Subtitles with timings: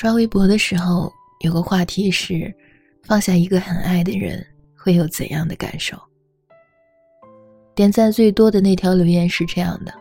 [0.00, 2.50] 刷微博的时候，有个话题是：
[3.02, 4.42] 放下一个很爱的人
[4.74, 5.94] 会有怎样的感受？
[7.74, 9.92] 点赞最多的那条留言是这样的：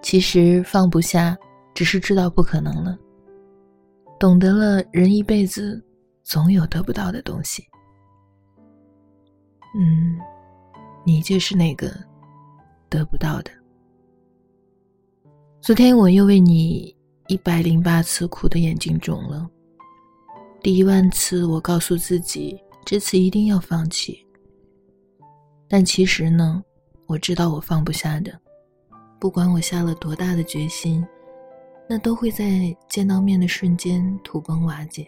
[0.00, 1.36] 其实放不下，
[1.74, 2.98] 只是知道不可能了。
[4.18, 5.84] 懂得了，人一辈子
[6.24, 7.62] 总有得不到的东西。
[9.78, 10.16] 嗯，
[11.04, 11.94] 你就是那个
[12.88, 13.50] 得不到的。
[15.60, 16.96] 昨天我又为你
[17.28, 19.48] 一百零八次哭的眼睛肿了。
[20.62, 24.26] 第一万次，我告诉自己这次一定要放弃。
[25.68, 26.62] 但其实呢，
[27.06, 28.32] 我知道我放不下的，
[29.20, 31.06] 不管我下了多大的决心。
[31.90, 35.06] 那都会在见到面的瞬间土崩瓦解。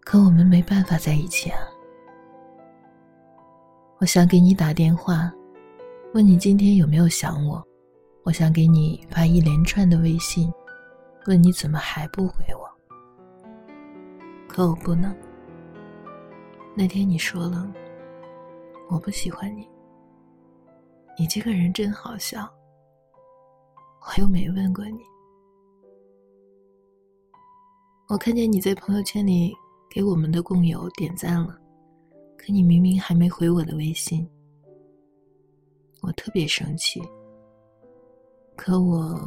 [0.00, 1.58] 可我们没办法在一起啊！
[3.98, 5.32] 我想给你打电话，
[6.14, 7.60] 问你今天有没有想我；
[8.24, 10.52] 我想给你发一连串的微信，
[11.26, 12.70] 问你怎么还不回我。
[14.48, 15.14] 可我不能。
[16.74, 17.70] 那天你说了，
[18.88, 19.68] 我不喜欢你。
[21.18, 22.48] 你这个人真好笑。
[24.04, 24.98] 我又没问过你，
[28.08, 29.54] 我看见你在朋友圈里
[29.88, 31.56] 给我们的共友点赞了，
[32.36, 34.28] 可你明明还没回我的微信，
[36.00, 37.00] 我特别生气。
[38.64, 39.18] 可我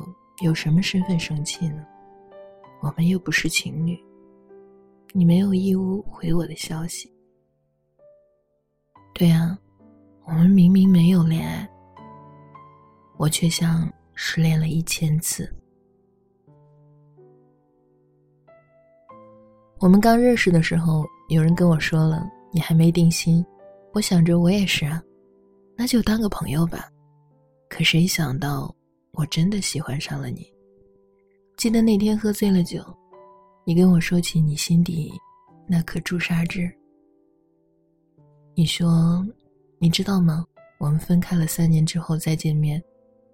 [0.42, 1.86] 有什么身份生气呢？
[2.82, 4.02] 我们又不是情侣，
[5.12, 7.14] 你没有义务回我的消息。
[9.14, 9.60] 对啊，
[10.24, 11.70] 我们明明没有恋爱，
[13.18, 13.92] 我却像。
[14.18, 15.54] 失恋了一千次。
[19.82, 23.46] 我们刚认识的时候，有人跟我说了：“你还没定心。”
[23.92, 25.04] 我想着我也是啊，
[25.76, 26.88] 那就当个朋友吧。
[27.68, 28.74] 可谁想到，
[29.16, 30.46] 我真的喜欢上了你。
[31.58, 32.84] 记得那天喝醉了酒，
[33.66, 35.12] 你跟我说起你心底
[35.68, 36.72] 那颗朱砂痣。
[38.54, 39.26] 你说
[39.80, 40.46] ：“你知道吗？
[40.80, 42.82] 我们分开了三年之后再见面。”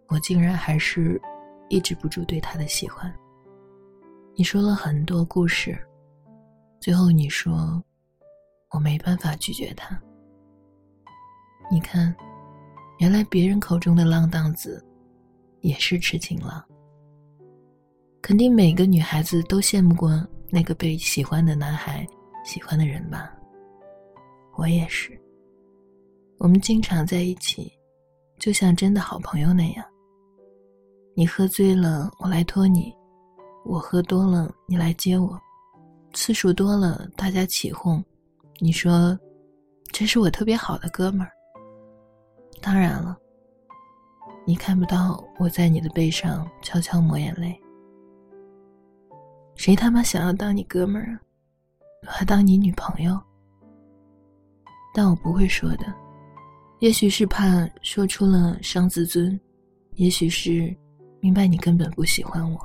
[0.08, 1.20] 我竟然还是
[1.70, 3.14] 抑制不住对他的喜欢。
[4.36, 5.78] 你说了很多故事，
[6.81, 7.81] 最后你说
[8.72, 9.97] 我没办法拒绝他。
[11.72, 12.14] 你看，
[13.00, 14.86] 原来别人口中的浪荡子
[15.62, 16.64] 也是痴情郎。
[18.22, 20.12] 肯定每个女孩子都羡慕过
[20.50, 22.08] 那个被喜欢的男孩
[22.46, 23.34] 喜欢的人吧？
[24.58, 25.20] 我也是。
[26.38, 27.72] 我们经常在一起，
[28.38, 29.86] 就像真的好朋友那样。
[31.16, 32.92] 你喝醉了，我来拖你；
[33.66, 35.40] 我喝多了，你来接我。
[36.14, 38.04] 次数多了，大家起哄，
[38.60, 39.18] 你说
[39.92, 41.32] 这是我特别好的哥们儿。
[42.62, 43.18] 当然了，
[44.46, 47.59] 你看不到我在你的背上悄悄抹眼泪。
[49.56, 51.19] 谁他妈想要当你哥们儿啊？
[52.06, 53.19] 还当你女朋友？
[54.94, 55.85] 但我不会说的，
[56.79, 59.40] 也许是怕说出了伤自尊，
[59.96, 60.75] 也许是。
[61.23, 62.59] 明白你根本不喜欢我，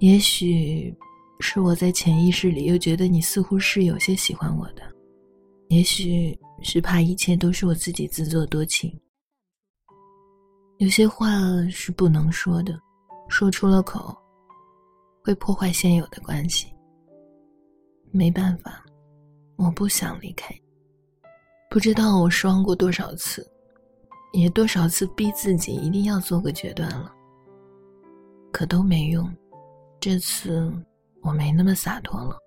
[0.00, 0.92] 也许
[1.38, 4.82] 是我在潜意识里又觉得你似乎是有些喜欢我的，
[5.68, 8.92] 也许是怕一切都是我自己自作多情。
[10.78, 11.28] 有些话
[11.68, 12.78] 是不能说的，
[13.28, 14.16] 说出了口
[15.24, 16.72] 会破坏现有的关系。
[18.12, 18.84] 没办法，
[19.56, 20.54] 我不想离开。
[21.68, 23.44] 不知道我失望过多少次，
[24.32, 27.12] 也多少次逼自己一定要做个决断了。
[28.52, 29.28] 可都没用，
[29.98, 30.72] 这次
[31.22, 32.38] 我没那么洒脱了，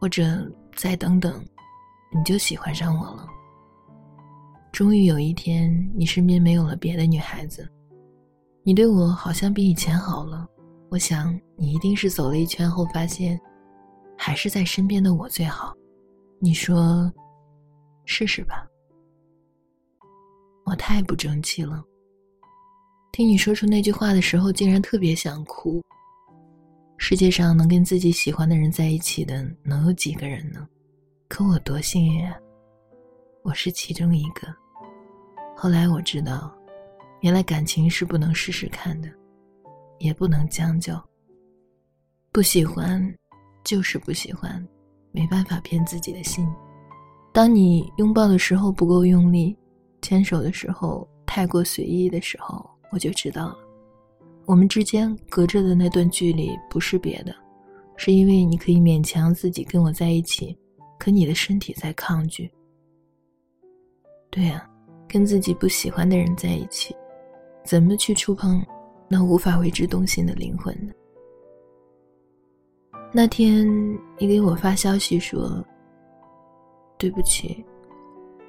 [0.00, 1.44] 或者再等等，
[2.10, 3.28] 你就喜欢上我了。
[4.72, 7.68] 终于有一天，你身边没有了别的女孩子，
[8.62, 10.46] 你对我好像比以前好了。
[10.90, 13.38] 我想你一定是走了一圈后发现，
[14.16, 15.74] 还是在身边的我最好。
[16.38, 17.12] 你说，
[18.04, 18.66] 试试吧。
[20.64, 21.82] 我太不争气了。
[23.10, 25.82] 听你说出那句话的时候，竟然特别想哭。
[26.98, 30.66] 世界上能跟自己喜欢的人在一起的，能有几个人呢？
[31.28, 32.36] 可我多幸运啊！
[33.42, 34.48] 我是其中一个。
[35.56, 36.54] 后来我知道，
[37.20, 39.08] 原来感情是不能试试看的，
[39.98, 40.94] 也不能将就。
[42.30, 43.02] 不喜欢，
[43.64, 44.66] 就是不喜欢，
[45.12, 46.46] 没办法骗自己的心。
[47.32, 49.56] 当你拥抱的时候不够用力，
[50.02, 52.68] 牵手的时候太过随意的时候。
[52.90, 53.58] 我就知道了，
[54.46, 57.36] 我们之间隔着的那段距离不是别的，
[57.96, 60.56] 是因为你可以勉强自己跟我在一起，
[60.98, 62.50] 可你的身体在抗拒。
[64.38, 64.64] 对呀，
[65.08, 66.94] 跟自己不喜欢的人在一起，
[67.64, 68.64] 怎么去触碰
[69.08, 70.92] 那无法为之动心的灵魂呢？
[73.12, 73.66] 那天
[74.16, 75.60] 你给我发消息说
[76.96, 77.64] ：“对不起，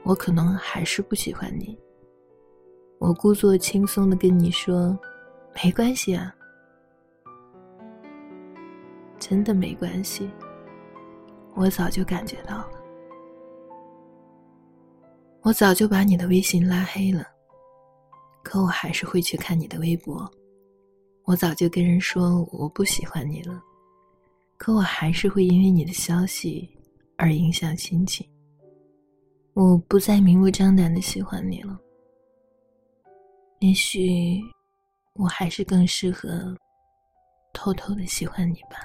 [0.03, 1.75] 我可能还是不喜欢你。”
[3.01, 4.95] 我故作轻松的跟你说
[5.63, 6.31] ：“没关系啊，
[9.17, 10.29] 真的没关系。”
[11.57, 12.78] 我早就感觉到了，
[15.49, 17.25] 我早就把你的微信拉黑了，
[18.43, 20.31] 可我还是会去看你的微博。
[21.23, 23.59] 我早就跟人说我不喜欢你了。
[24.59, 26.69] 可我还是会因为你的消息
[27.17, 28.29] 而影响心情。
[29.55, 31.75] 我不再明目张胆的喜欢你了。
[33.57, 34.39] 也许
[35.15, 36.55] 我还是更适合
[37.53, 38.77] 偷偷的喜欢你吧。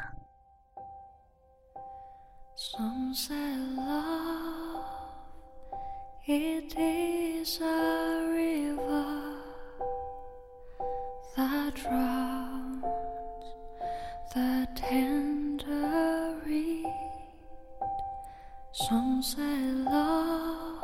[14.34, 16.86] The tender reed.
[18.72, 20.82] Some say love,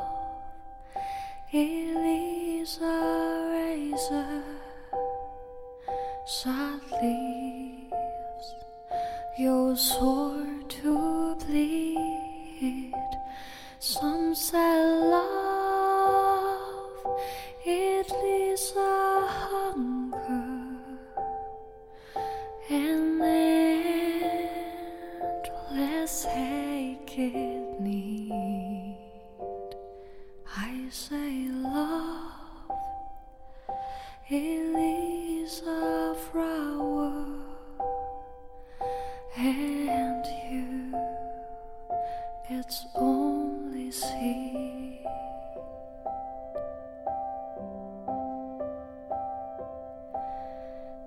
[1.50, 4.44] it is a razor,
[6.26, 8.54] sad leaves
[9.38, 10.29] your sword
[27.16, 28.96] it need.
[30.56, 32.70] I say love,
[34.28, 37.24] it is a flower,
[39.36, 40.94] and you,
[42.48, 45.06] it's only seed.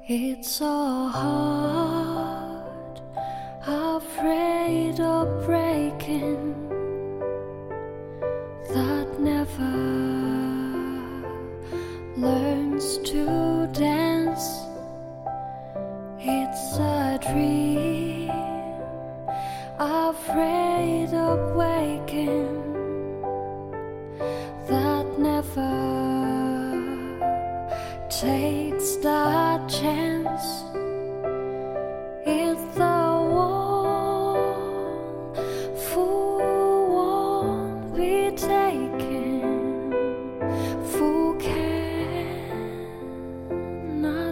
[0.06, 3.02] It's so hard,
[3.66, 5.46] afraid of
[8.70, 9.74] that never
[12.18, 14.46] learns to dance.
[16.20, 18.30] It's a dream,
[19.80, 22.62] afraid of waking,
[24.68, 25.74] that never
[28.10, 30.83] takes the chance.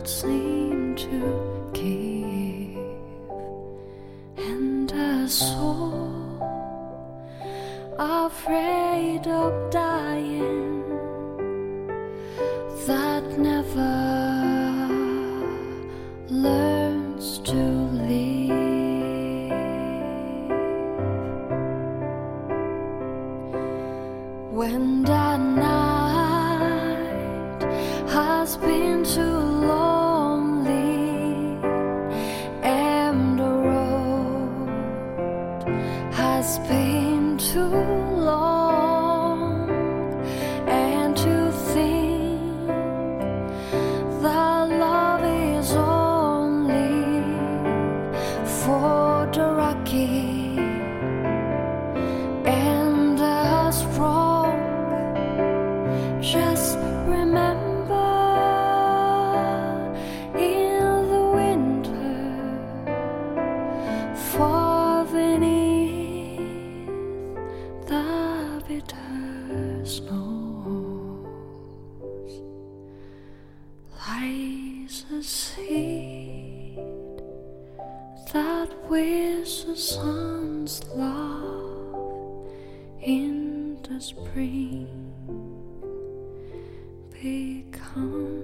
[0.08, 2.78] Seem to give,
[4.38, 6.12] and a soul
[8.00, 10.84] afraid of dying
[12.88, 13.94] that never
[16.30, 18.21] learns to live.
[36.12, 38.11] Has been too
[78.92, 82.46] wish the sun's love
[83.02, 84.86] in the spring
[87.14, 88.41] become.